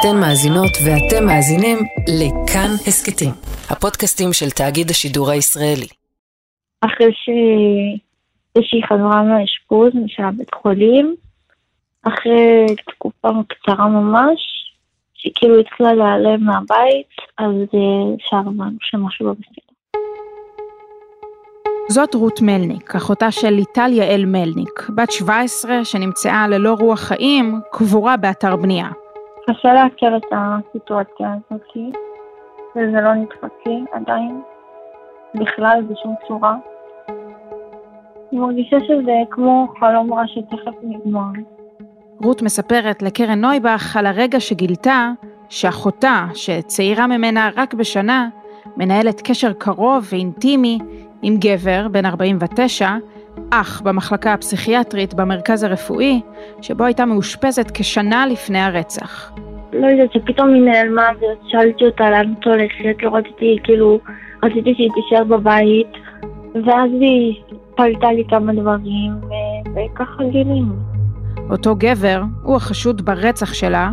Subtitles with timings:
[0.00, 1.78] אתן מאזינות ואתם מאזינים
[2.20, 3.30] לכאן הסכתים,
[3.70, 5.86] הפודקאסטים של תאגיד השידור הישראלי.
[6.80, 7.12] אחרי
[8.60, 11.16] שהיא חזרה מהאשפוז, של הבית חולים,
[12.02, 14.40] אחרי תקופה קצרה ממש,
[15.14, 17.54] שהיא כאילו התחילה להיעלם מהבית, אז
[18.16, 19.68] אפשר הבנו שמשהו לא בסדר.
[21.88, 28.16] זאת רות מלניק, אחותה של ליטל יעל מלניק, בת 17 שנמצאה ללא רוח חיים, קבורה
[28.16, 28.88] באתר בנייה.
[29.48, 31.76] קשה לעכל את הסיטואציה הזאת,
[32.76, 33.12] וזה לא
[33.66, 34.42] לי עדיין,
[35.34, 36.56] בכלל בשום צורה.
[38.32, 41.30] אני מרגישה שזה כמו חלום רע שתכף נגמר.
[42.22, 45.10] רות מספרת לקרן נויבך על הרגע שגילתה
[45.48, 48.28] שאחותה, שצעירה ממנה רק בשנה,
[48.76, 50.78] מנהלת קשר קרוב ואינטימי
[51.22, 52.88] עם גבר בן 49,
[53.50, 56.20] אח במחלקה הפסיכיאטרית במרכז הרפואי,
[56.62, 59.32] שבו הייתה מאושפזת כשנה לפני הרצח.
[59.72, 63.98] לא יודעת, שפתאום היא נעלמה ושאלתי אותה לאן את הולכת, לא רציתי, כאילו,
[64.42, 65.92] רציתי שהיא תישאר בבית,
[66.54, 67.34] ואז היא
[67.74, 69.12] פלטה לי כמה דברים,
[69.70, 70.74] וככה גילינו.
[71.50, 73.90] אותו גבר הוא החשוד ברצח שלה,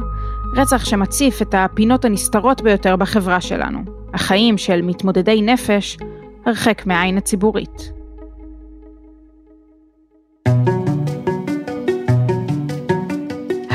[0.56, 3.80] רצח שמציף את הפינות הנסתרות ביותר בחברה שלנו,
[4.14, 5.98] החיים של מתמודדי נפש
[6.46, 7.95] הרחק מהעין הציבורית.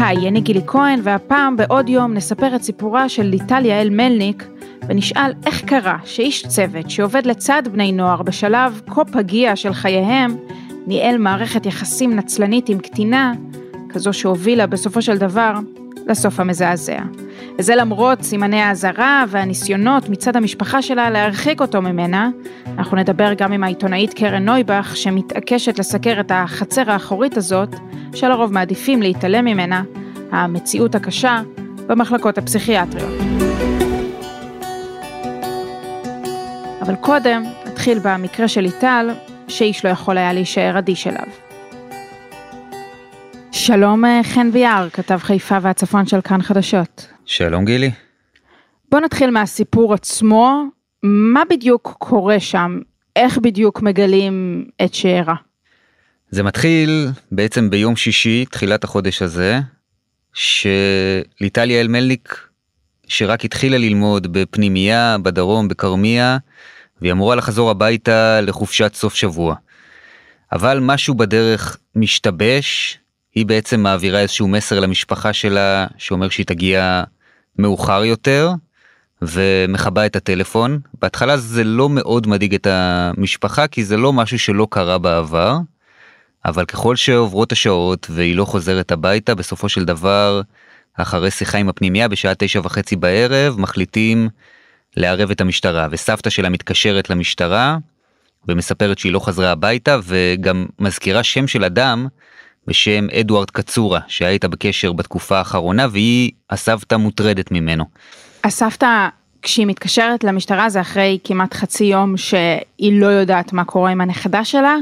[0.03, 4.49] היי, אני גילי כהן, והפעם בעוד יום נספר את סיפורה של ליטל יעל מלניק,
[4.89, 10.37] ונשאל איך קרה שאיש צוות שעובד לצד בני נוער בשלב כה פגיע של חייהם,
[10.87, 13.33] ניהל מערכת יחסים נצלנית עם קטינה,
[13.89, 15.55] כזו שהובילה בסופו של דבר
[16.07, 17.01] לסוף המזעזע.
[17.61, 22.31] וזה למרות סימני האזהרה והניסיונות מצד המשפחה שלה להרחיק אותו ממנה.
[22.79, 27.75] אנחנו נדבר גם עם העיתונאית קרן נויבך, שמתעקשת לסקר את החצר האחורית הזאת,
[28.15, 29.83] שלרוב מעדיפים להתעלם ממנה,
[30.33, 31.43] המציאות הקשה,
[31.87, 33.21] במחלקות הפסיכיאטריות.
[36.83, 39.11] אבל קודם, נתחיל במקרה של ליטל,
[39.49, 41.27] שאיש לא יכול היה להישאר אדיש אליו.
[43.53, 47.20] שלום אה, חן ביאר, כתב חיפה והצפון של כאן חדשות.
[47.33, 47.91] שלום גילי.
[48.91, 50.65] בוא נתחיל מהסיפור עצמו,
[51.03, 52.79] מה בדיוק קורה שם?
[53.17, 55.35] איך בדיוק מגלים את שאירה?
[56.31, 59.59] זה מתחיל בעצם ביום שישי, תחילת החודש הזה,
[60.33, 62.49] שליטל יעל מלניק,
[63.09, 66.39] שרק התחילה ללמוד בפנימייה בדרום, בכרמיה,
[67.01, 69.55] והיא אמורה לחזור הביתה לחופשת סוף שבוע.
[70.53, 72.99] אבל משהו בדרך משתבש,
[73.35, 77.05] היא בעצם מעבירה איזשהו מסר למשפחה שלה שאומר שהיא תגיע
[77.61, 78.53] מאוחר יותר
[79.23, 80.81] ומכבה את הטלפון.
[81.03, 85.59] בהתחלה זה לא מאוד מדאיג את המשפחה כי זה לא משהו שלא קרה בעבר,
[86.45, 90.41] אבל ככל שעוברות השעות והיא לא חוזרת הביתה בסופו של דבר
[90.95, 94.29] אחרי שיחה עם הפנימייה בשעה תשע וחצי בערב מחליטים
[94.97, 97.79] לערב את המשטרה וסבתא שלה מתקשרת למשטרה
[98.49, 102.07] ומספרת שהיא לא חזרה הביתה וגם מזכירה שם של אדם
[102.71, 107.85] בשם אדוארד קצורה שהיה איתה בקשר בתקופה האחרונה והיא הסבתא מוטרדת ממנו.
[108.45, 109.09] הסבתא
[109.43, 114.45] כשהיא מתקשרת למשטרה זה אחרי כמעט חצי יום שהיא לא יודעת מה קורה עם הנכדה
[114.45, 114.77] שלה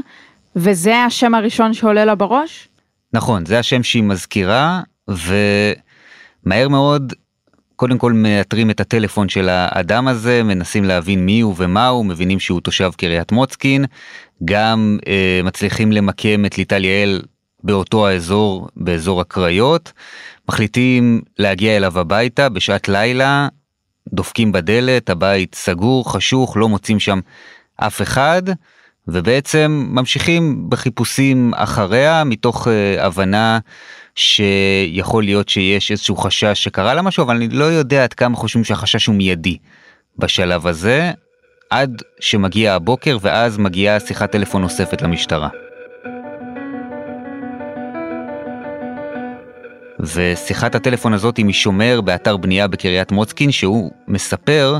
[0.55, 2.67] וזה השם הראשון שעולה לה בראש?
[3.13, 7.13] נכון זה השם שהיא מזכירה ומהר מאוד
[7.75, 12.39] קודם כל מאתרים את הטלפון של האדם הזה מנסים להבין מי הוא ומה הוא מבינים
[12.39, 13.85] שהוא תושב קריית מוצקין
[14.45, 17.21] גם אה, מצליחים למקם את ליטל יעל
[17.63, 19.93] באותו האזור, באזור הקריות,
[20.49, 23.47] מחליטים להגיע אליו הביתה בשעת לילה,
[24.13, 27.19] דופקים בדלת, הבית סגור, חשוך, לא מוצאים שם
[27.75, 28.41] אף אחד,
[29.07, 33.59] ובעצם ממשיכים בחיפושים אחריה מתוך uh, הבנה
[34.15, 38.63] שיכול להיות שיש איזשהו חשש שקרה לה משהו, אבל אני לא יודע עד כמה חושבים
[38.63, 39.57] שהחשש הוא מיידי
[40.17, 41.11] בשלב הזה,
[41.69, 45.49] עד שמגיע הבוקר ואז מגיעה שיחת טלפון נוספת למשטרה.
[49.99, 54.77] ושיחת הטלפון הזאת היא משומר באתר בנייה בקריית מוצקין שהוא מספר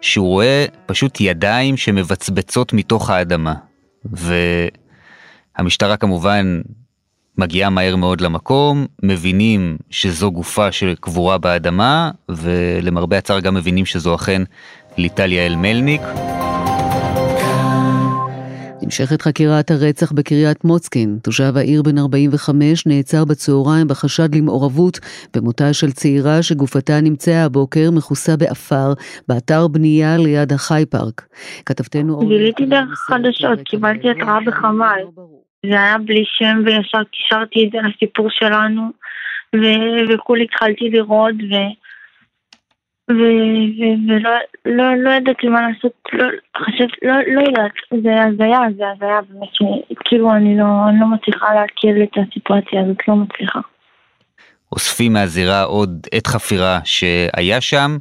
[0.00, 3.54] שהוא רואה פשוט ידיים שמבצבצות מתוך האדמה.
[5.58, 6.60] והמשטרה כמובן
[7.38, 14.42] מגיעה מהר מאוד למקום, מבינים שזו גופה שקבורה באדמה, ולמרבה הצער גם מבינים שזו אכן
[14.96, 16.02] ליטל יעל מלניק.
[18.84, 21.18] נמשכת חקירת הרצח בקריית מוצקין.
[21.22, 24.98] תושב העיר בן 45 נעצר בצהריים בחשד למעורבות
[25.36, 28.92] במותה של צעירה שגופתה נמצאה הבוקר מכוסה באפר
[29.28, 31.26] באתר בנייה ליד החי פארק.
[31.66, 32.18] כתבתנו...
[32.18, 35.00] גיליתי דרך חדשות, קיבלתי התראה בחמ"ל.
[35.66, 38.82] זה היה בלי שם וישר קישרתי את זה לסיפור שלנו,
[40.14, 41.54] וכולי התחלתי לראות, ו...
[43.08, 44.30] ולא
[44.64, 46.24] לא, לא ידעתי מה לעשות, לא,
[46.56, 49.48] חשבת, לא, לא יודעת, זה הזיה, זה הזיה באמת,
[50.04, 53.60] כאילו אני לא, אני לא מצליחה להכיר את הסיטואציה הזאת, לא מצליחה.
[54.72, 57.96] אוספים מהזירה עוד עת חפירה שהיה שם,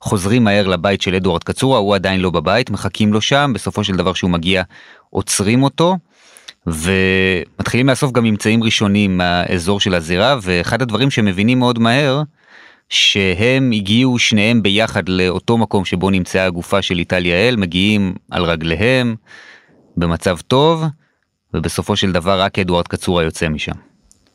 [0.00, 3.96] חוזרים מהר לבית של אדוארד קצורה, הוא עדיין לא בבית, מחכים לו שם, בסופו של
[3.96, 4.62] דבר שהוא מגיע
[5.10, 5.96] עוצרים אותו,
[6.66, 12.22] ומתחילים לאסוף גם ממצאים ראשונים מהאזור של הזירה, ואחד הדברים שמבינים מאוד מהר,
[12.92, 19.14] שהם הגיעו שניהם ביחד לאותו מקום שבו נמצאה הגופה של איטליה אל, מגיעים על רגליהם,
[19.96, 20.84] במצב טוב,
[21.54, 23.72] ובסופו של דבר רק אדוארד קצורה יוצא משם.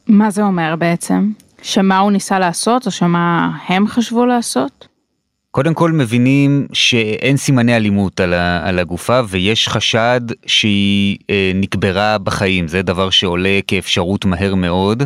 [0.08, 1.32] מה זה אומר בעצם?
[1.62, 4.88] שמה הוא ניסה לעשות או שמה הם חשבו לעשות?
[5.52, 12.18] קודם כל מבינים שאין סימני אלימות על, ה, על הגופה ויש חשד שהיא אה, נקברה
[12.18, 15.04] בחיים, זה דבר שעולה כאפשרות מהר מאוד.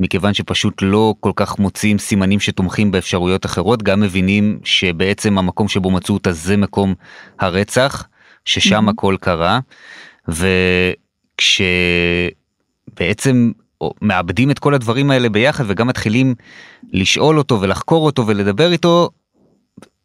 [0.00, 5.90] מכיוון שפשוט לא כל כך מוצאים סימנים שתומכים באפשרויות אחרות, גם מבינים שבעצם המקום שבו
[5.90, 6.94] מצאו אותה זה מקום
[7.38, 8.06] הרצח,
[8.44, 8.92] ששם mm-hmm.
[8.92, 9.60] הכל קרה,
[12.88, 13.50] וכשבעצם
[14.02, 16.34] מאבדים את כל הדברים האלה ביחד וגם מתחילים
[16.92, 19.10] לשאול אותו ולחקור אותו ולדבר איתו,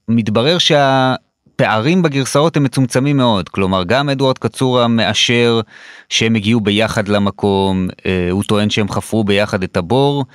[0.08, 1.16] מתברר שה...
[1.56, 5.62] הפערים בגרסאות הם מצומצמים מאוד, כלומר גם אדוארד קצורה מאשר
[6.10, 10.26] שהם הגיעו ביחד למקום, אה, הוא טוען שהם חפרו ביחד את הבור,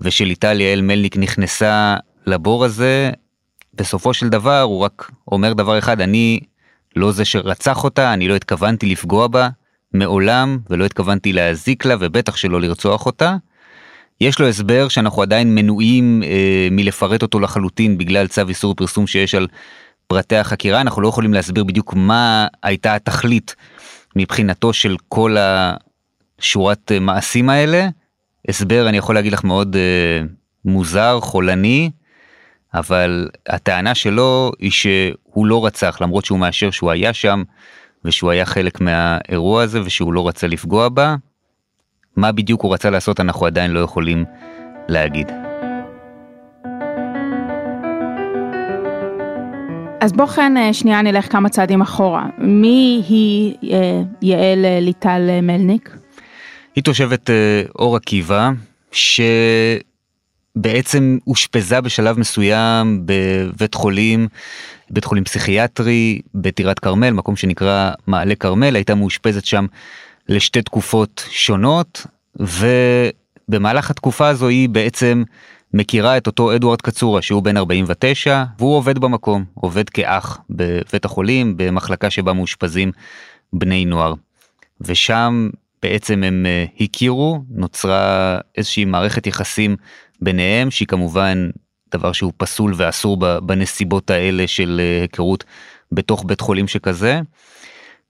[0.00, 3.10] ושליטל יעל מלניק נכנסה לבור הזה,
[3.74, 6.40] בסופו של דבר הוא רק אומר דבר אחד, אני
[6.96, 9.48] לא זה שרצח אותה, אני לא התכוונתי לפגוע בה
[9.92, 13.36] מעולם, ולא התכוונתי להזיק לה, ובטח שלא לרצוח אותה.
[14.20, 19.34] יש לו הסבר שאנחנו עדיין מנועים אה, מלפרט אותו לחלוטין בגלל צו איסור פרסום שיש
[19.34, 19.46] על
[20.06, 23.54] פרטי החקירה, אנחנו לא יכולים להסביר בדיוק מה הייתה התכלית
[24.16, 27.88] מבחינתו של כל השורת אה, מעשים האלה.
[28.48, 30.26] הסבר אני יכול להגיד לך מאוד uh,
[30.64, 31.90] מוזר, חולני,
[32.74, 37.42] אבל הטענה שלו היא שהוא לא רצח למרות שהוא מאשר שהוא היה שם
[38.04, 41.16] ושהוא היה חלק מהאירוע הזה ושהוא לא רצה לפגוע בה.
[42.16, 44.24] מה בדיוק הוא רצה לעשות אנחנו עדיין לא יכולים
[44.88, 45.43] להגיד.
[50.04, 52.26] אז בוא כן שנייה נלך כמה צעדים אחורה.
[52.38, 55.96] מי היא אה, יעל אה, ליטל מלניק?
[56.76, 57.30] היא תושבת
[57.78, 58.50] אור עקיבא,
[60.56, 64.28] שבעצם אושפזה בשלב מסוים בבית חולים,
[64.90, 69.66] בית חולים פסיכיאטרי בטירת כרמל, מקום שנקרא מעלה כרמל, הייתה מאושפזת שם
[70.28, 75.22] לשתי תקופות שונות, ובמהלך התקופה הזו היא בעצם
[75.74, 81.54] מכירה את אותו אדוארד קצורה שהוא בן 49 והוא עובד במקום, עובד כאח בבית החולים
[81.56, 82.92] במחלקה שבה מאושפזים
[83.52, 84.14] בני נוער.
[84.80, 85.50] ושם
[85.82, 89.76] בעצם הם אה, הכירו, נוצרה איזושהי מערכת יחסים
[90.20, 91.50] ביניהם שהיא כמובן
[91.94, 95.44] דבר שהוא פסול ואסור בנסיבות האלה של אה, היכרות
[95.92, 97.20] בתוך בית חולים שכזה.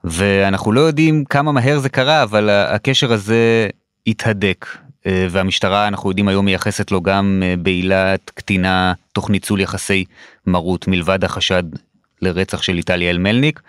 [0.05, 3.69] ואנחנו לא יודעים כמה מהר זה קרה אבל הקשר הזה
[4.06, 4.66] התהדק
[5.06, 10.04] והמשטרה אנחנו יודעים היום מייחסת לו גם אה, בעילת קטינה תוך ניצול יחסי
[10.46, 11.62] מרות מלבד החשד
[12.22, 13.60] לרצח של איטליה אלמלניק.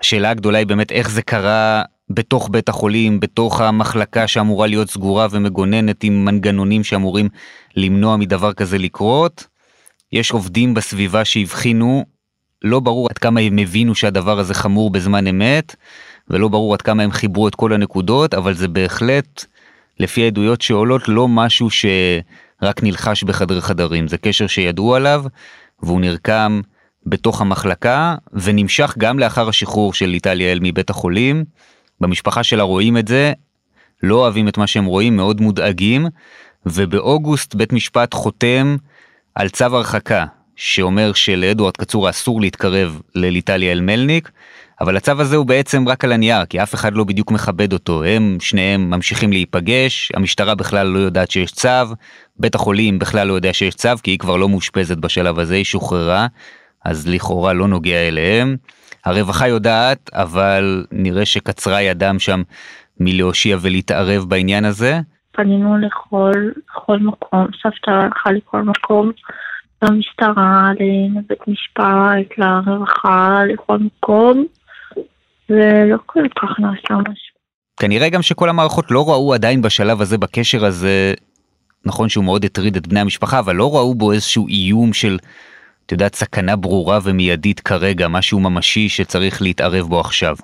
[0.00, 5.26] השאלה הגדולה היא באמת איך זה קרה בתוך בית החולים, בתוך המחלקה שאמורה להיות סגורה
[5.30, 7.28] ומגוננת עם מנגנונים שאמורים
[7.76, 9.46] למנוע מדבר כזה לקרות.
[10.12, 12.04] יש עובדים בסביבה שהבחינו,
[12.62, 15.76] לא ברור עד כמה הם הבינו שהדבר הזה חמור בזמן אמת,
[16.28, 19.44] ולא ברור עד כמה הם חיברו את כל הנקודות, אבל זה בהחלט
[20.02, 25.24] לפי העדויות שעולות לא משהו שרק נלחש בחדרי חדרים, זה קשר שידעו עליו
[25.82, 26.60] והוא נרקם
[27.06, 31.44] בתוך המחלקה ונמשך גם לאחר השחרור של ליטל אל מבית החולים.
[32.00, 33.32] במשפחה שלה רואים את זה,
[34.02, 36.06] לא אוהבים את מה שהם רואים, מאוד מודאגים,
[36.66, 38.76] ובאוגוסט בית משפט חותם
[39.34, 40.24] על צו הרחקה
[40.56, 44.30] שאומר שלאדוארד קצורה אסור להתקרב לליטליה אלמלניק,
[44.82, 48.04] אבל הצו הזה הוא בעצם רק על הנייר, כי אף אחד לא בדיוק מכבד אותו.
[48.04, 51.94] הם שניהם ממשיכים להיפגש, המשטרה בכלל לא יודעת שיש צו,
[52.36, 55.64] בית החולים בכלל לא יודע שיש צו, כי היא כבר לא מאושפזת בשלב הזה, היא
[55.64, 56.26] שוחררה,
[56.84, 58.56] אז לכאורה לא נוגע אליהם.
[59.04, 62.42] הרווחה יודעת, אבל נראה שקצרה ידם שם
[63.00, 65.00] מלהושיע ולהתערב בעניין הזה.
[65.32, 66.32] פנינו לכל,
[66.70, 69.10] לכל מקום, סבתא הלכה לכל מקום,
[69.82, 70.70] למשטרה,
[71.14, 74.46] לבית משפט, לרווחה, לכל מקום.
[75.50, 77.32] ולא כל כך נעשה משהו.
[77.80, 81.14] כנראה גם שכל המערכות לא ראו עדיין בשלב הזה, בקשר הזה,
[81.84, 85.18] נכון שהוא מאוד הטריד את בני המשפחה, אבל לא ראו בו איזשהו איום של,
[85.86, 90.36] את יודעת, סכנה ברורה ומיידית כרגע, משהו ממשי שצריך להתערב בו עכשיו.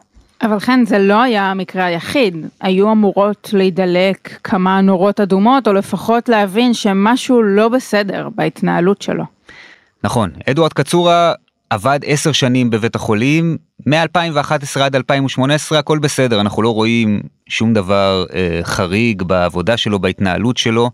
[0.42, 2.46] אבל כן, זה לא היה המקרה היחיד.
[2.60, 9.24] היו אמורות להידלק כמה נורות אדומות, או לפחות להבין שמשהו לא בסדר בהתנהלות שלו.
[10.04, 11.32] נכון, אדוארד קצורה
[11.70, 18.26] עבד עשר שנים בבית החולים, מ-2011 עד 2018 הכל בסדר, אנחנו לא רואים שום דבר
[18.34, 20.90] אה, חריג בעבודה שלו, בהתנהלות שלו,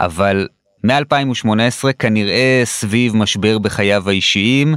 [0.00, 0.48] אבל
[0.84, 4.74] מ-2018 כנראה סביב משבר בחייו האישיים,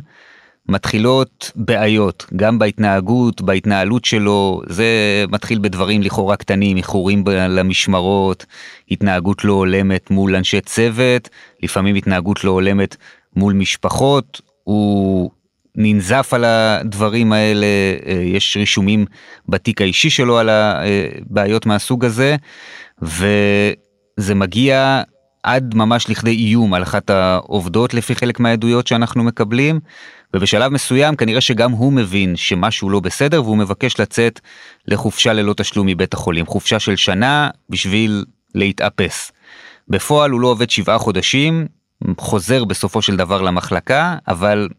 [0.69, 4.85] מתחילות בעיות, גם בהתנהגות, בהתנהלות שלו, זה
[5.29, 8.45] מתחיל בדברים לכאורה קטנים, איחורים למשמרות,
[8.91, 11.29] התנהגות לא הולמת מול אנשי צוות,
[11.63, 12.95] לפעמים התנהגות לא הולמת
[13.35, 15.31] מול משפחות, הוא
[15.77, 17.65] ננזף על הדברים האלה,
[18.05, 19.05] אה, יש רישומים
[19.49, 22.35] בתיק האישי שלו על הבעיות מהסוג הזה,
[23.01, 25.01] וזה מגיע
[25.43, 29.79] עד ממש לכדי איום על אחת העובדות לפי חלק מהעדויות שאנחנו מקבלים,
[30.33, 34.39] ובשלב מסוים כנראה שגם הוא מבין שמשהו לא בסדר והוא מבקש לצאת
[34.87, 39.31] לחופשה ללא תשלום מבית החולים, חופשה של שנה בשביל להתאפס.
[39.89, 41.67] בפועל הוא לא עובד שבעה חודשים,
[42.17, 44.69] חוזר בסופו של דבר למחלקה, אבל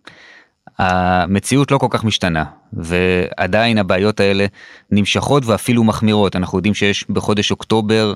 [0.78, 4.46] המציאות לא כל כך משתנה, ועדיין הבעיות האלה
[4.90, 6.36] נמשכות ואפילו מחמירות.
[6.36, 8.14] אנחנו יודעים שיש בחודש אוקטובר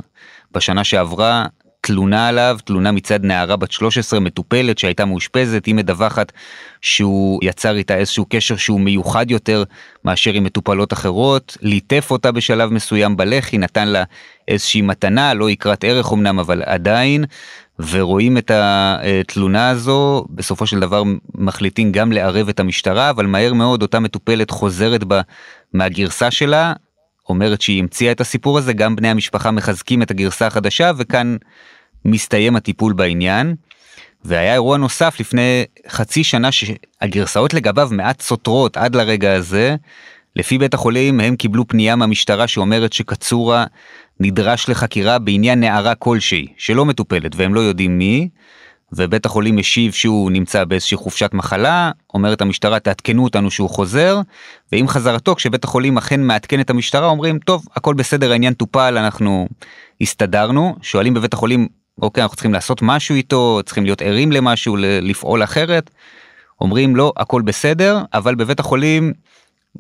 [0.52, 1.46] בשנה שעברה
[1.80, 6.32] תלונה עליו, תלונה מצד נערה בת 13 מטופלת שהייתה מאושפזת, היא מדווחת
[6.80, 9.64] שהוא יצר איתה איזשהו קשר שהוא מיוחד יותר
[10.04, 14.02] מאשר עם מטופלות אחרות, ליטף אותה בשלב מסוים בלחי, נתן לה
[14.48, 17.24] איזושהי מתנה, לא יקרת ערך אמנם, אבל עדיין,
[17.78, 21.02] ורואים את התלונה הזו, בסופו של דבר
[21.34, 25.20] מחליטים גם לערב את המשטרה, אבל מהר מאוד אותה מטופלת חוזרת בה
[25.72, 26.72] מהגרסה שלה,
[27.28, 31.36] אומרת שהיא המציאה את הסיפור הזה, גם בני המשפחה מחזקים את הגרסה החדשה, וכאן
[32.04, 33.54] מסתיים הטיפול בעניין.
[34.24, 39.76] והיה אירוע נוסף לפני חצי שנה שהגרסאות לגביו מעט סותרות עד לרגע הזה.
[40.36, 43.64] לפי בית החולים הם קיבלו פנייה מהמשטרה שאומרת שקצורה
[44.20, 48.28] נדרש לחקירה בעניין נערה כלשהי שלא מטופלת והם לא יודעים מי.
[48.94, 54.20] ובית החולים משיב שהוא נמצא באיזושהי חופשת מחלה, אומרת המשטרה תעדכנו אותנו שהוא חוזר,
[54.72, 59.48] ועם חזרתו כשבית החולים אכן מעדכן את המשטרה אומרים טוב הכל בסדר העניין טופל אנחנו
[60.00, 61.68] הסתדרנו, שואלים בבית החולים
[62.02, 65.90] אוקיי אנחנו צריכים לעשות משהו איתו, צריכים להיות ערים למשהו, לפעול אחרת,
[66.60, 69.12] אומרים לא הכל בסדר, אבל בבית החולים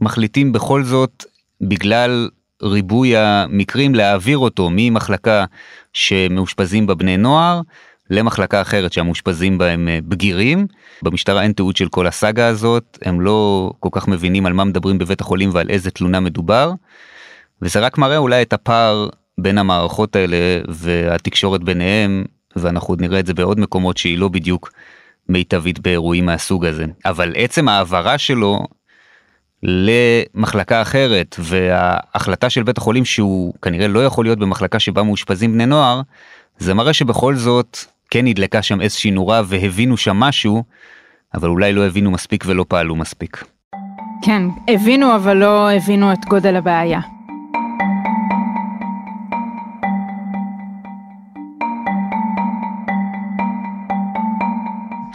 [0.00, 1.24] מחליטים בכל זאת
[1.60, 2.28] בגלל
[2.62, 5.44] ריבוי המקרים להעביר אותו ממחלקה
[5.92, 7.60] שמאושפזים בה בני נוער
[8.10, 10.66] למחלקה אחרת שהמאושפזים בהם אה, בגירים.
[11.02, 14.98] במשטרה אין תיעוד של כל הסאגה הזאת, הם לא כל כך מבינים על מה מדברים
[14.98, 16.72] בבית החולים ועל איזה תלונה מדובר.
[17.62, 20.36] וזה רק מראה אולי את הפער בין המערכות האלה
[20.68, 22.24] והתקשורת ביניהם,
[22.56, 24.72] ואנחנו עוד נראה את זה בעוד מקומות שהיא לא בדיוק
[25.28, 26.86] מיטבית באירועים מהסוג הזה.
[27.04, 28.66] אבל עצם העברה שלו
[29.62, 35.66] למחלקה אחרת וההחלטה של בית החולים שהוא כנראה לא יכול להיות במחלקה שבה מאושפזים בני
[35.66, 36.00] נוער,
[36.58, 37.78] זה מראה שבכל זאת
[38.10, 40.64] כן נדלקה שם איזושהי נורה והבינו שם משהו,
[41.34, 43.44] אבל אולי לא הבינו מספיק ולא פעלו מספיק.
[44.22, 47.00] כן, הבינו אבל לא הבינו את גודל הבעיה.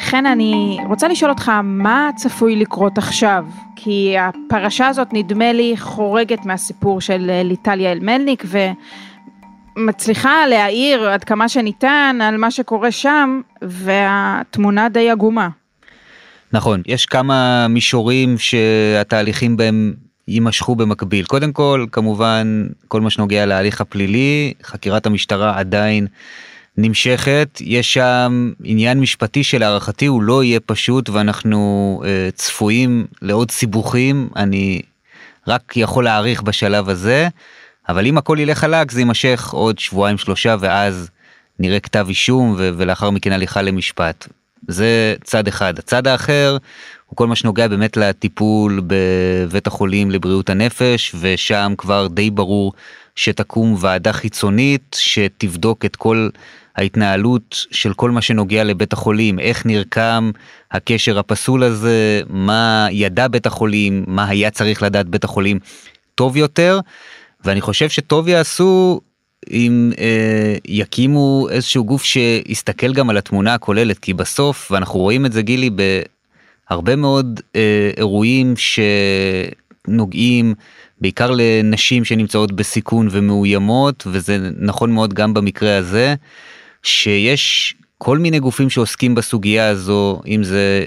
[0.08, 3.46] חן, אני רוצה לשאול אותך, מה צפוי לקרות עכשיו?
[3.76, 8.44] כי הפרשה הזאת נדמה לי חורגת מהסיפור של ליטליה אלמלניק
[9.78, 15.50] ומצליחה להעיר עד כמה שניתן על מה שקורה שם, והתמונה די עגומה.
[16.54, 19.94] נכון, יש כמה מישורים שהתהליכים בהם
[20.28, 21.26] יימשכו במקביל.
[21.26, 26.08] קודם כל, כמובן, כל מה שנוגע להליך הפלילי, חקירת המשטרה עדיין
[26.78, 34.30] נמשכת, יש שם עניין משפטי שלהערכתי הוא לא יהיה פשוט ואנחנו uh, צפויים לעוד סיבוכים,
[34.36, 34.82] אני
[35.48, 37.28] רק יכול להעריך בשלב הזה,
[37.90, 41.10] אבל אם הכל ילך חלק זה יימשך עוד שבועיים שלושה ואז
[41.60, 44.28] נראה כתב אישום ו- ולאחר מכן הליכה למשפט.
[44.68, 45.80] זה צד אחד.
[45.80, 46.58] הצד האחר
[47.06, 52.74] הוא כל מה שנוגע באמת לטיפול בבית החולים לבריאות הנפש ושם כבר די ברור
[53.16, 56.30] שתקום ועדה חיצונית שתבדוק את כל
[56.78, 60.32] ההתנהלות של כל מה שנוגע לבית החולים, איך נרקם
[60.72, 65.60] הקשר הפסול הזה, מה ידע בית החולים, מה היה צריך לדעת בית החולים
[66.16, 66.80] טוב יותר,
[67.46, 69.02] ואני חושב שטוב יעשו
[69.52, 75.32] אם אה, יקימו איזשהו גוף שיסתכל גם על התמונה הכוללת, כי בסוף, ואנחנו רואים את
[75.32, 75.70] זה גילי
[76.70, 78.54] בהרבה מאוד אה, אירועים
[79.88, 80.54] שנוגעים
[81.02, 86.16] בעיקר לנשים שנמצאות בסיכון ומאוימות, וזה נכון מאוד גם במקרה הזה.
[86.88, 90.86] שיש כל מיני גופים שעוסקים בסוגיה הזו, אם זה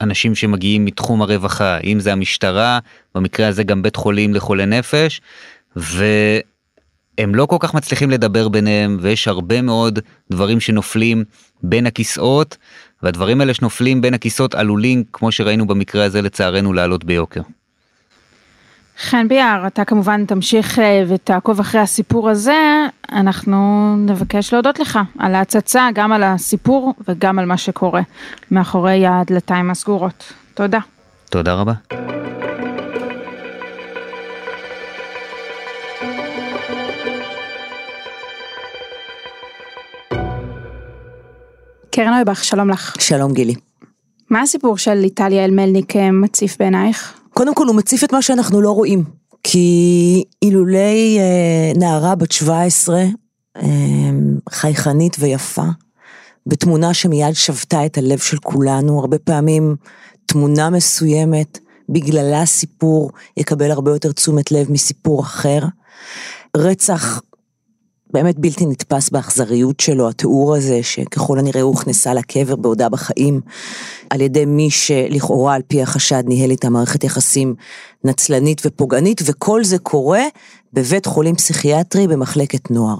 [0.00, 2.78] אנשים שמגיעים מתחום הרווחה, אם זה המשטרה,
[3.14, 5.20] במקרה הזה גם בית חולים לחולי נפש,
[7.18, 9.98] הם לא כל כך מצליחים לדבר ביניהם ויש הרבה מאוד
[10.30, 11.24] דברים שנופלים
[11.62, 12.56] בין הכיסאות
[13.02, 17.40] והדברים האלה שנופלים בין הכיסאות עלולים כמו שראינו במקרה הזה לצערנו לעלות ביוקר.
[18.98, 23.56] חן ביאר, אתה כמובן תמשיך אה, ותעקוב אחרי הסיפור הזה, אנחנו
[23.96, 28.00] נבקש להודות לך על ההצצה, גם על הסיפור וגם על מה שקורה
[28.50, 30.32] מאחורי הדלתיים הסגורות.
[30.54, 30.78] תודה.
[31.30, 31.72] תודה רבה.
[41.90, 42.96] קרן אויבך, שלום לך.
[42.98, 43.54] שלום גילי.
[44.30, 47.23] מה הסיפור של איטליה אלמלניק אה, מציף בעינייך?
[47.34, 49.04] קודם כל הוא מציף את מה שאנחנו לא רואים,
[49.42, 53.02] כי אילולי אה, נערה בת 17,
[53.56, 53.62] אה,
[54.50, 55.62] חייכנית ויפה,
[56.46, 59.76] בתמונה שמיד שבתה את הלב של כולנו, הרבה פעמים
[60.26, 65.60] תמונה מסוימת, בגללה סיפור יקבל הרבה יותר תשומת לב מסיפור אחר.
[66.56, 67.20] רצח
[68.14, 73.40] באמת בלתי נתפס באכזריות שלו, התיאור הזה שככל הנראה הוכנסה לקבר בעודה בחיים,
[74.10, 77.54] על ידי מי שלכאורה על פי החשד ניהל איתה מערכת יחסים
[78.04, 80.22] נצלנית ופוגענית, וכל זה קורה
[80.72, 82.96] בבית חולים פסיכיאטרי במחלקת נוער.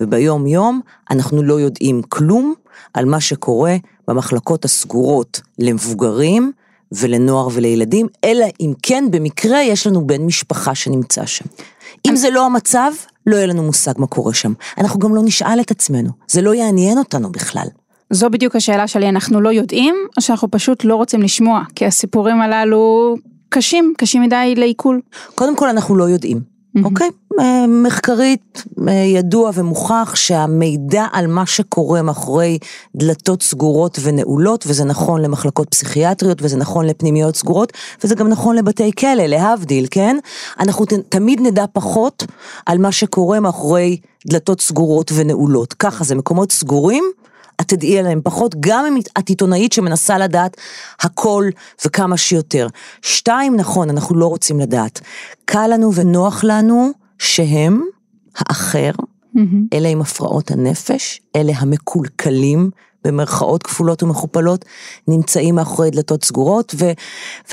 [0.00, 0.80] וביום יום
[1.10, 2.54] אנחנו לא יודעים כלום
[2.94, 3.76] על מה שקורה
[4.08, 6.52] במחלקות הסגורות למבוגרים
[6.92, 11.44] ולנוער ולילדים, אלא אם כן במקרה יש לנו בן משפחה שנמצא שם.
[12.08, 12.92] אם זה לא המצב,
[13.26, 14.52] לא יהיה לנו מושג מה קורה שם.
[14.78, 17.66] אנחנו גם לא נשאל את עצמנו, זה לא יעניין אותנו בכלל.
[18.10, 22.40] זו בדיוק השאלה שלי, אנחנו לא יודעים, או שאנחנו פשוט לא רוצים לשמוע, כי הסיפורים
[22.40, 23.14] הללו
[23.48, 25.00] קשים, קשים מדי לעיכול.
[25.34, 26.55] קודם כל אנחנו לא יודעים.
[26.84, 27.10] אוקיי?
[27.40, 32.58] אה, מחקרית אה, ידוע ומוכח שהמידע על מה שקורה מאחורי
[32.96, 37.72] דלתות סגורות ונעולות, וזה נכון למחלקות פסיכיאטריות, וזה נכון לפנימיות סגורות,
[38.04, 40.16] וזה גם נכון לבתי כלא, להבדיל, כן?
[40.60, 42.24] אנחנו תמיד נדע פחות
[42.66, 45.72] על מה שקורה מאחורי דלתות סגורות ונעולות.
[45.72, 47.04] ככה זה מקומות סגורים.
[47.60, 50.56] את תדעי עליהם פחות, גם אם את עיתונאית שמנסה לדעת
[51.00, 51.44] הכל
[51.84, 52.66] וכמה שיותר.
[53.02, 55.00] שתיים, נכון, אנחנו לא רוצים לדעת.
[55.44, 57.82] קל לנו ונוח לנו שהם
[58.36, 59.40] האחר, mm-hmm.
[59.72, 62.70] אלה עם הפרעות הנפש, אלה המקולקלים,
[63.04, 64.64] במרכאות כפולות ומכופלות,
[65.08, 66.92] נמצאים מאחורי דלתות סגורות, ו-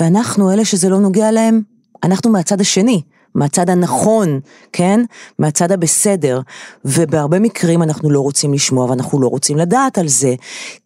[0.00, 1.62] ואנחנו, אלה שזה לא נוגע להם,
[2.04, 3.02] אנחנו מהצד השני.
[3.34, 4.40] מהצד הנכון,
[4.72, 5.00] כן?
[5.38, 6.40] מהצד הבסדר.
[6.84, 10.34] ובהרבה מקרים אנחנו לא רוצים לשמוע ואנחנו לא רוצים לדעת על זה,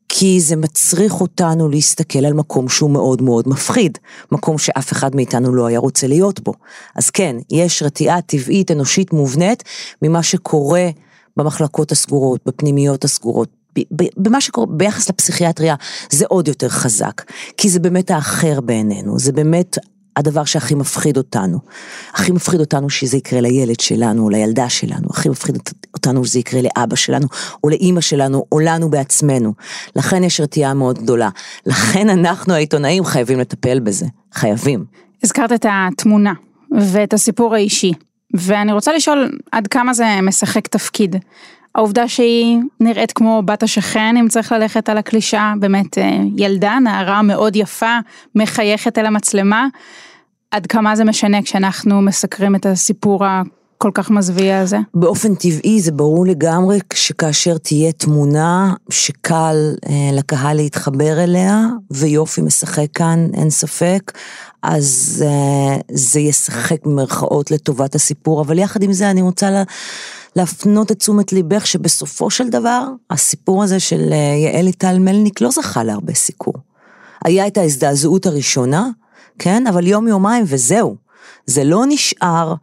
[0.09, 3.99] כי זה מצריך אותנו להסתכל על מקום שהוא מאוד מאוד מפחיד,
[4.33, 6.53] מקום שאף אחד מאיתנו לא היה רוצה להיות בו.
[6.97, 9.63] אז כן, יש רתיעה טבעית, אנושית, מובנית,
[10.03, 10.89] ממה שקורה
[11.37, 13.49] במחלקות הסגורות, בפנימיות הסגורות,
[14.17, 15.75] במה שקורה ביחס לפסיכיאטריה
[16.11, 17.23] זה עוד יותר חזק,
[17.57, 19.79] כי זה באמת האחר בעינינו, זה באמת
[20.19, 21.59] הדבר שהכי מפחיד אותנו.
[22.15, 25.59] הכי מפחיד אותנו שזה יקרה לילד שלנו או לילדה שלנו, הכי מפחיד
[25.95, 27.27] אותנו שזה יקרה לאבא שלנו
[27.65, 29.53] או לאימא שלנו או לנו בעצמנו.
[29.97, 31.29] לכן יש רתיעה מאוד גדולה.
[31.67, 34.85] לכן אנחנו העיתונאים חייבים לטפל בזה, חייבים.
[35.23, 36.33] הזכרת את התמונה
[36.93, 37.93] ואת הסיפור האישי,
[38.35, 41.17] ואני רוצה לשאול עד כמה זה משחק תפקיד.
[41.75, 47.23] העובדה שהיא נראית כמו בת השכן, אם צריך ללכת על הקלישה, באמת אה, ילדה, נערה
[47.23, 47.99] מאוד יפה,
[48.35, 49.67] מחייכת אל המצלמה,
[50.51, 54.79] עד כמה זה משנה כשאנחנו מסקרים את הסיפור הכל כך מזוויע הזה?
[54.95, 62.87] באופן טבעי זה ברור לגמרי שכאשר תהיה תמונה שקל אה, לקהל להתחבר אליה, ויופי משחק
[62.95, 64.13] כאן, אין ספק,
[64.63, 69.63] אז אה, זה ישחק במרכאות לטובת הסיפור, אבל יחד עם זה אני רוצה לה,
[70.39, 75.51] להפנות את תשומת ליבך שבסופו של דבר, הסיפור הזה של אה, יעל ליטל מלניק לא
[75.51, 76.55] זכה להרבה סיקור.
[77.25, 78.89] היה את ההזדעזעות הראשונה,
[79.39, 79.67] כן?
[79.67, 80.97] אבל יום יומיים וזהו.
[81.47, 82.55] זה לא נשאר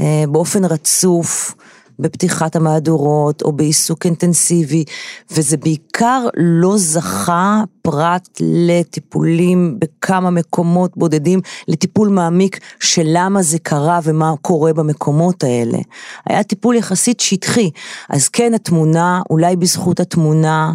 [0.00, 1.54] אה, באופן רצוף
[1.98, 4.84] בפתיחת המהדורות או בעיסוק אינטנסיבי,
[5.30, 14.00] וזה בעיקר לא זכה פרט לטיפולים בכמה מקומות בודדים, לטיפול מעמיק של למה זה קרה
[14.04, 15.78] ומה קורה במקומות האלה.
[16.26, 17.70] היה טיפול יחסית שטחי,
[18.08, 20.72] אז כן התמונה, אולי בזכות התמונה,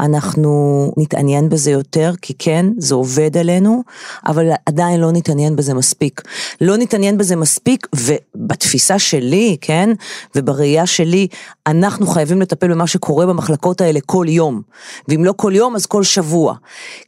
[0.00, 3.82] אנחנו נתעניין בזה יותר, כי כן, זה עובד עלינו,
[4.26, 6.22] אבל עדיין לא נתעניין בזה מספיק.
[6.60, 9.90] לא נתעניין בזה מספיק, ובתפיסה שלי, כן,
[10.34, 11.28] ובראייה שלי,
[11.66, 14.62] אנחנו חייבים לטפל במה שקורה במחלקות האלה כל יום.
[15.08, 16.54] ואם לא כל יום, אז כל שבוע.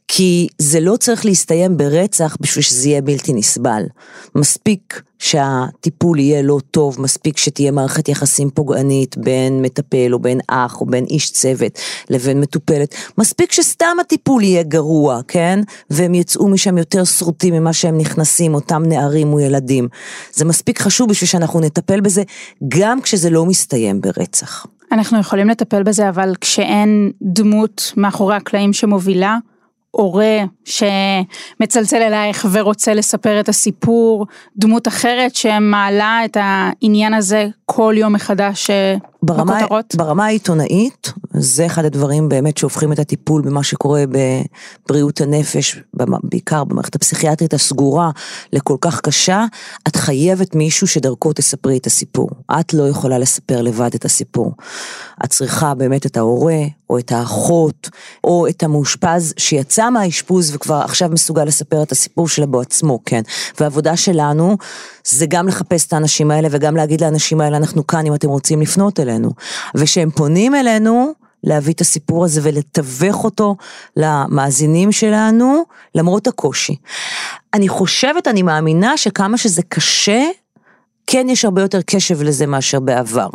[0.07, 3.83] כי זה לא צריך להסתיים ברצח בשביל שזה יהיה בלתי נסבל.
[4.35, 10.81] מספיק שהטיפול יהיה לא טוב, מספיק שתהיה מערכת יחסים פוגענית בין מטפל או בין אח
[10.81, 15.59] או בין איש צוות לבין מטופלת, מספיק שסתם הטיפול יהיה גרוע, כן?
[15.89, 19.87] והם יצאו משם יותר שרוטים ממה שהם נכנסים, אותם נערים או ילדים.
[20.33, 22.23] זה מספיק חשוב בשביל שאנחנו נטפל בזה
[22.67, 24.65] גם כשזה לא מסתיים ברצח.
[24.91, 29.37] אנחנו יכולים לטפל בזה, אבל כשאין דמות מאחורי הקלעים שמובילה,
[29.97, 34.25] הורה שמצלצל אלייך ורוצה לספר את הסיפור,
[34.57, 39.95] דמות אחרת שמעלה את העניין הזה כל יום מחדש אה, ברמה, בכותרות?
[39.95, 44.03] ברמה העיתונאית, זה אחד הדברים באמת שהופכים את הטיפול במה שקורה
[44.85, 45.79] בבריאות הנפש,
[46.23, 48.11] בעיקר במערכת הפסיכיאטרית הסגורה,
[48.53, 49.45] לכל כך קשה.
[49.87, 52.29] את חייבת מישהו שדרכו תספרי את הסיפור.
[52.59, 54.51] את לא יכולה לספר לבד את הסיפור.
[55.25, 57.89] את צריכה באמת את ההורה, או את האחות,
[58.23, 63.21] או את המאושפז שיצא מהאשפוז וכבר עכשיו מסוגל לספר את הסיפור שלו בעצמו, כן.
[63.59, 64.57] והעבודה שלנו
[65.03, 68.61] זה גם לחפש את האנשים האלה וגם להגיד לאנשים האלה, אנחנו כאן אם אתם רוצים
[68.61, 69.29] לפנות אלינו.
[69.75, 73.55] וכשהם פונים אלינו, להביא את הסיפור הזה ולתווך אותו
[73.95, 75.63] למאזינים שלנו,
[75.95, 76.75] למרות הקושי.
[77.53, 80.23] אני חושבת, אני מאמינה שכמה שזה קשה,
[81.07, 83.29] כן יש הרבה יותר קשב לזה מאשר בעבר.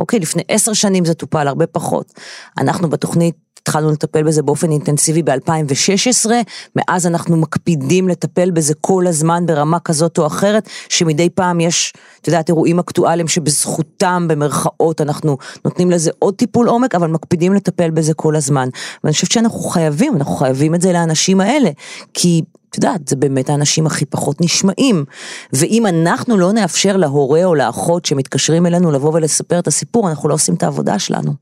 [0.00, 2.12] אוקיי, לפני עשר שנים זה טופל הרבה פחות.
[2.58, 6.30] אנחנו בתוכנית התחלנו לטפל בזה באופן אינטנסיבי ב-2016,
[6.76, 12.28] מאז אנחנו מקפידים לטפל בזה כל הזמן ברמה כזאת או אחרת, שמדי פעם יש, את
[12.28, 18.14] יודעת, אירועים אקטואליים שבזכותם, במרכאות, אנחנו נותנים לזה עוד טיפול עומק, אבל מקפידים לטפל בזה
[18.14, 18.68] כל הזמן.
[19.04, 21.70] ואני חושבת שאנחנו חייבים, אנחנו חייבים את זה לאנשים האלה,
[22.14, 25.04] כי את יודעת, זה באמת האנשים הכי פחות נשמעים.
[25.52, 30.34] ואם אנחנו לא נאפשר להורה או לאחות שמתקשרים אלינו לבוא ולספר את הסיפור, אנחנו לא
[30.34, 31.32] עושים את העבודה שלנו.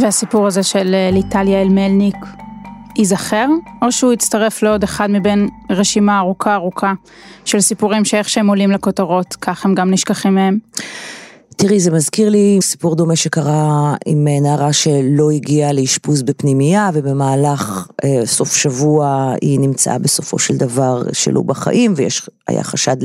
[0.00, 2.16] והסיפור הזה של אה, ליטליה אלמלניק
[2.96, 3.46] ייזכר,
[3.82, 6.92] או שהוא יצטרף לעוד אחד מבין רשימה ארוכה ארוכה
[7.44, 10.58] של סיפורים שאיך שהם עולים לכותרות, כך הם גם נשכחים מהם?
[11.60, 17.88] תראי, זה מזכיר לי סיפור דומה שקרה עם אה, נערה שלא הגיעה לאשפוז בפנימייה, ובמהלך
[18.04, 22.96] אה, סוף שבוע היא נמצאה בסופו של דבר שלא בחיים, והיה חשד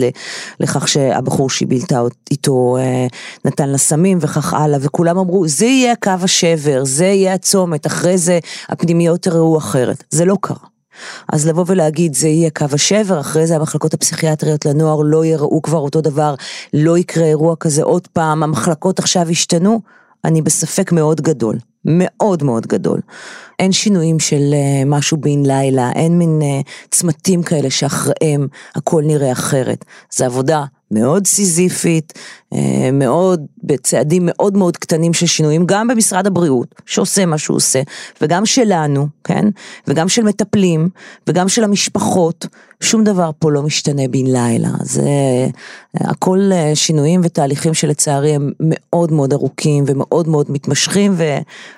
[0.59, 3.07] לכך שהבחור שהיא בילתה איתו אה,
[3.45, 8.17] נתן לה סמים וכך הלאה, וכולם אמרו, זה יהיה קו השבר, זה יהיה הצומת, אחרי
[8.17, 8.39] זה
[8.69, 10.03] הפנימיות תראו אחרת.
[10.11, 10.72] זה לא קרה.
[11.33, 15.79] אז לבוא ולהגיד זה יהיה קו השבר, אחרי זה המחלקות הפסיכיאטריות לנוער לא יראו כבר
[15.79, 16.35] אותו דבר,
[16.73, 19.81] לא יקרה אירוע כזה עוד פעם, המחלקות עכשיו ישתנו,
[20.25, 22.99] אני בספק מאוד גדול, מאוד מאוד גדול.
[23.59, 29.31] אין שינויים של uh, משהו בן לילה, אין מין uh, צמתים כאלה שאחריהם הכל נראה
[29.31, 29.85] אחרת.
[30.11, 32.13] זו עבודה מאוד סיזיפית,
[32.53, 37.81] אה, מאוד, בצעדים מאוד מאוד קטנים של שינויים, גם במשרד הבריאות, שעושה מה שהוא עושה,
[38.21, 39.45] וגם שלנו, כן?
[39.87, 40.89] וגם של מטפלים,
[41.27, 42.47] וגם של המשפחות,
[42.81, 44.69] שום דבר פה לא משתנה בן לילה.
[44.81, 45.03] זה
[45.95, 51.15] הכל אה, שינויים ותהליכים שלצערי הם מאוד מאוד ארוכים ומאוד מאוד מתמשכים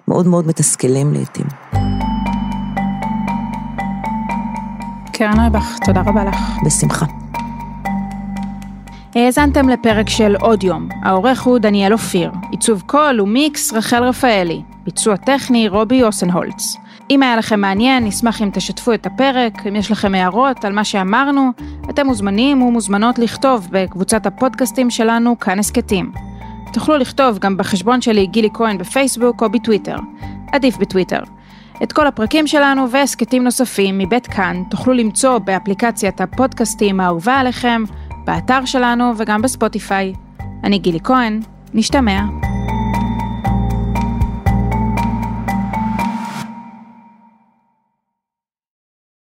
[0.08, 1.46] ומאוד מאוד מתסכלים לעיתים.
[5.14, 6.38] קרן רבח, תודה רבה לך.
[6.66, 7.25] בשמחה.
[9.16, 15.16] האזנתם לפרק של עוד יום, העורך הוא דניאל אופיר, עיצוב קול ומיקס רחל רפאלי, ביצוע
[15.16, 16.78] טכני רובי אוסנהולץ.
[17.10, 20.84] אם היה לכם מעניין, נשמח אם תשתפו את הפרק, אם יש לכם הערות על מה
[20.84, 21.52] שאמרנו,
[21.90, 26.12] אתם מוזמנים ומוזמנות לכתוב בקבוצת הפודקאסטים שלנו כאן הסכתים.
[26.74, 29.98] תוכלו לכתוב גם בחשבון שלי גילי כהן בפייסבוק או בטוויטר.
[30.52, 31.20] עדיף בטוויטר.
[31.84, 37.84] את כל הפרקים שלנו והסכתים נוספים מבית כאן תוכלו למצוא באפליקציית הפודקאסטים האהובה עליכם,
[38.26, 40.14] באתר שלנו וגם בספוטיפיי.
[40.64, 41.40] אני גילי כהן,
[41.74, 42.22] נשתמע.